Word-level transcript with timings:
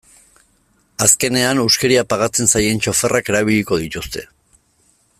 Azkenean, 1.07 1.61
huskeria 1.65 2.05
pagatzen 2.15 2.51
zaien 2.55 2.83
txoferrak 2.87 3.31
erabiliko 3.35 3.81
dituzte. 3.87 4.29